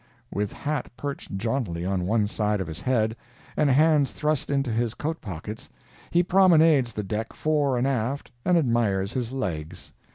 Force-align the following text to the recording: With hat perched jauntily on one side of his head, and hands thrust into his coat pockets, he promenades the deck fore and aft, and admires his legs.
With 0.33 0.51
hat 0.51 0.89
perched 0.97 1.37
jauntily 1.37 1.85
on 1.85 2.07
one 2.07 2.25
side 2.25 2.59
of 2.59 2.65
his 2.65 2.81
head, 2.81 3.15
and 3.55 3.69
hands 3.69 4.09
thrust 4.09 4.49
into 4.49 4.71
his 4.71 4.95
coat 4.95 5.21
pockets, 5.21 5.69
he 6.09 6.23
promenades 6.23 6.91
the 6.93 7.03
deck 7.03 7.33
fore 7.33 7.77
and 7.77 7.85
aft, 7.85 8.31
and 8.43 8.57
admires 8.57 9.13
his 9.13 9.31
legs. 9.31 9.93